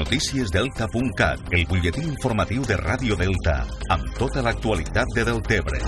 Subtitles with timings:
[0.00, 3.58] Noticiesdelta.cat, el butlletí informatiu de Ràdio Delta,
[3.92, 5.80] amb tota l'actualitat de Deltebre.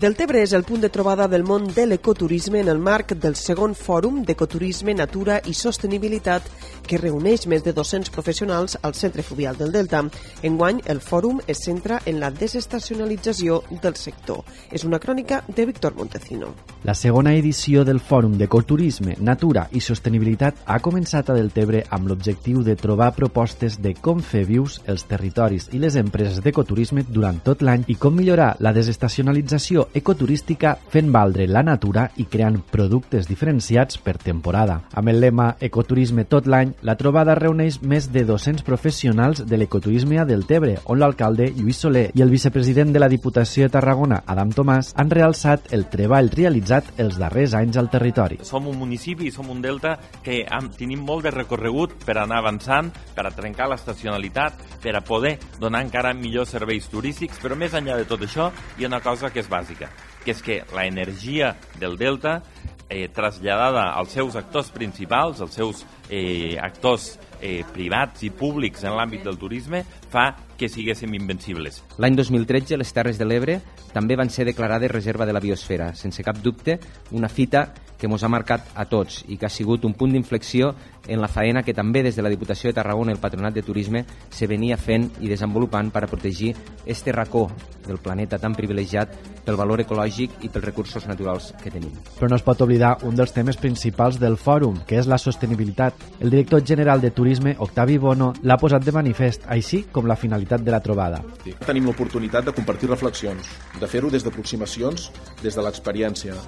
[0.00, 3.74] Deltebre és el punt de trobada del món de l'ecoturisme en el marc del segon
[3.76, 6.48] fòrum d'ecoturisme, natura i sostenibilitat
[6.88, 10.02] que reuneix més de 200 professionals al Centre Fluvial del Delta.
[10.42, 14.42] Enguany, el fòrum es centra en la desestacionalització del sector.
[14.72, 16.54] És una crònica de Víctor Montecino.
[16.84, 22.62] La segona edició del Fòrum d'Ecoturisme, Natura i Sostenibilitat ha començat a Deltebre amb l'objectiu
[22.64, 27.64] de trobar propostes de com fer vius els territoris i les empreses d'ecoturisme durant tot
[27.66, 33.98] l'any i com millorar la desestacionalització ecoturística fent valdre la natura i creant productes diferenciats
[33.98, 34.80] per temporada.
[34.94, 40.18] Amb el lema Ecoturisme tot l'any, la trobada reuneix més de 200 professionals de l'ecoturisme
[40.20, 44.52] a Deltebre, on l'alcalde Lluís Soler i el vicepresident de la Diputació de Tarragona, Adam
[44.54, 48.38] Tomàs, han realçat el treball realitzat els darrers anys al territori.
[48.46, 52.92] Som un municipi, som un delta que hem, tenim molt de recorregut per anar avançant,
[53.14, 57.98] per a trencar l'estacionalitat, per a poder donar encara millors serveis turístics, però més enllà
[57.98, 59.90] de tot això hi ha una cosa que és bàsica
[60.28, 62.42] que és que la energia del delta
[62.88, 68.96] eh, traslladada als seus actors principals, als seus eh, actors eh, privats i públics en
[68.96, 71.82] l'àmbit del turisme, fa que siguéssim invencibles.
[72.02, 73.60] L'any 2013 les Terres de l'Ebre
[73.94, 76.80] també van ser declarades reserva de la biosfera, sense cap dubte
[77.12, 80.70] una fita que ens ha marcat a tots i que ha sigut un punt d'inflexió
[81.08, 83.64] en la faena que també des de la Diputació de Tarragona i el Patronat de
[83.66, 86.54] Turisme se venia fent i desenvolupant per a protegir
[86.86, 87.48] este racó
[87.88, 91.94] del planeta tan privilegiat pel valor ecològic i pels recursos naturals que tenim.
[92.18, 95.94] Però no es pot oblidar un dels temes principals del fòrum, que és la sostenibilitat.
[96.20, 100.47] El director general de Turisme, Octavi Bono, l'ha posat de manifest, així com la finalitat
[100.56, 101.20] de la trobada.
[101.66, 105.10] Tenim l'oportunitat de compartir reflexions, de fer-ho des d'aproximacions,
[105.42, 106.38] des de l'experiència,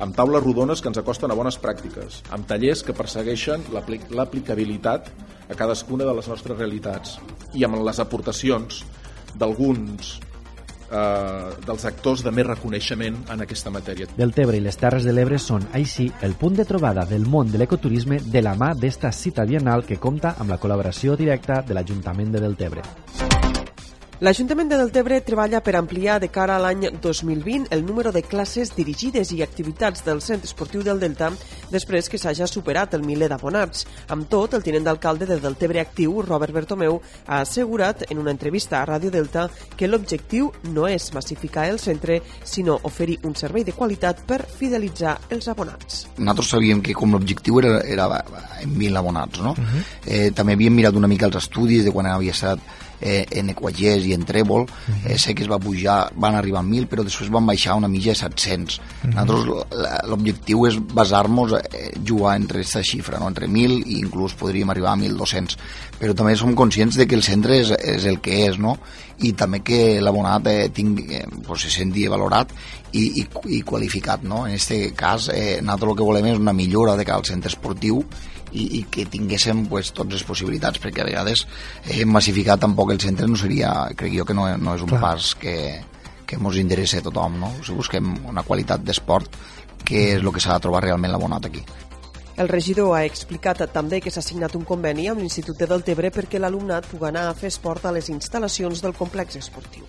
[0.00, 5.12] amb taules rodones que ens acosten a bones pràctiques, amb tallers que persegueixen l'aplicabilitat
[5.50, 7.18] a cadascuna de les nostres realitats
[7.52, 8.80] i amb les aportacions
[9.36, 10.16] d'alguns
[10.90, 14.08] eh, dels actors de més reconeixement en aquesta matèria.
[14.16, 17.60] Deltebre i les Terres de l'Ebre són, així, el punt de trobada del món de
[17.60, 22.32] l'ecoturisme de la mà d'esta cita bienal que compta amb la col·laboració directa de l'Ajuntament
[22.34, 22.86] de Deltebre.
[24.20, 28.74] L'Ajuntament de Deltebre treballa per ampliar de cara a l'any 2020 el número de classes
[28.76, 31.30] dirigides i activitats del Centre Esportiu del Delta
[31.70, 33.86] després que s'hagi superat el miler d'abonats.
[34.08, 38.80] Amb tot, el tinent d'alcalde de Deltebre Actiu, Robert Bertomeu, ha assegurat en una entrevista
[38.80, 43.72] a Ràdio Delta que l'objectiu no és massificar el centre, sinó oferir un servei de
[43.76, 46.04] qualitat per fidelitzar els abonats.
[46.18, 48.08] Nosaltres sabíem que com l'objectiu era, era
[48.60, 49.52] en 1.000 abonats, no?
[49.52, 49.82] Uh -huh.
[50.06, 52.58] eh, també havíem mirat una mica els estudis de quan havia estat
[53.00, 55.10] eh, en Equagés i en Trèvol, uh -huh.
[55.10, 57.88] eh, sé que es va pujar, van arribar a 1.000, però després van baixar una
[57.88, 58.78] mitja de 700.
[58.78, 59.14] Uh -huh.
[59.14, 61.52] Nosaltres l'objectiu és basar-nos,
[62.06, 63.28] jugar entre aquesta xifra, no?
[63.30, 65.56] entre 1.000 i inclús podríem arribar a 1.200.
[66.00, 68.78] Però també som conscients de que el centre és, és el que és, no?
[69.20, 72.52] i també que l'abonat eh, tingui, eh, pues, se senti valorat
[72.92, 73.26] i, i,
[73.56, 74.24] i qualificat.
[74.24, 74.46] No?
[74.46, 78.00] En aquest cas, eh, nosaltres el que volem és una millora de cada centre esportiu
[78.52, 81.46] i, i que tinguéssim pues, totes les possibilitats, perquè a vegades
[81.84, 85.02] eh, massificar tampoc el centre no seria, crec jo que no, no és un Clar.
[85.04, 85.56] pas que,
[86.26, 87.52] que ens interessa a tothom, no?
[87.66, 89.36] Si busquem una qualitat d'esport,
[89.84, 91.64] que és el que s'ha de trobar realment l'abonat aquí.
[92.40, 96.40] El regidor ha explicat també que s'ha signat un conveni amb l'Institut de Deltebre perquè
[96.40, 99.84] l'alumnat pugui anar a fer esport a les instal·lacions del complex esportiu.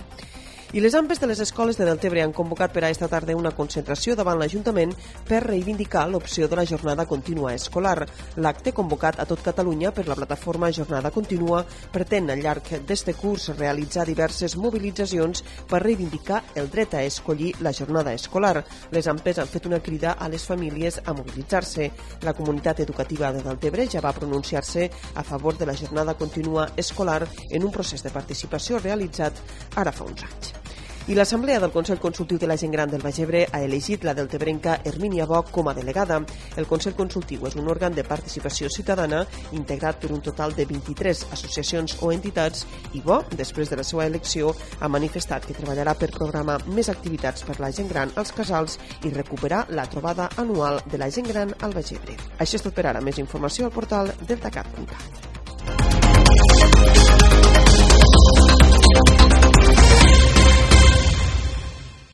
[0.74, 3.50] I les ampes de les escoles de Deltebre han convocat per a esta tarda una
[3.52, 4.94] concentració davant l'Ajuntament
[5.28, 8.06] per reivindicar l'opció de la jornada contínua escolar.
[8.38, 13.50] L'acte convocat a tot Catalunya per la plataforma Jornada Contínua pretén al llarg d'este curs
[13.58, 18.64] realitzar diverses mobilitzacions per reivindicar el dret a escollir la jornada escolar.
[18.96, 21.92] Les ampes han fet una crida a les famílies a mobilitzar-se.
[22.24, 27.28] La comunitat educativa de Deltebre ja va pronunciar-se a favor de la jornada contínua escolar
[27.50, 29.36] en un procés de participació realitzat
[29.76, 30.61] ara fa uns anys.
[31.07, 34.75] I l'Assemblea del Consell Consultiu de la Gent Gran del Bagebre ha elegit la deltebrenca
[34.85, 36.19] Hermínia Boc com a delegada.
[36.56, 39.24] El Consell Consultiu és un òrgan de participació ciutadana
[39.57, 44.06] integrat per un total de 23 associacions o entitats i Bo, després de la seva
[44.06, 48.77] elecció, ha manifestat que treballarà per programar més activitats per la gent gran als casals
[49.01, 52.19] i recuperar la trobada anual de la gent gran al Bagebre.
[52.38, 53.01] Això és tot per ara.
[53.01, 55.31] Més informació al portal deltacat.cat.